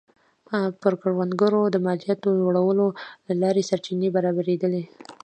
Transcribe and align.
پر 0.81 0.93
کروندګرو 1.01 1.61
د 1.71 1.75
مالیاتو 1.85 2.27
لوړولو 2.39 2.87
له 3.27 3.33
لارې 3.41 3.67
سرچینې 3.69 4.09
برابرېدلې 4.15 4.83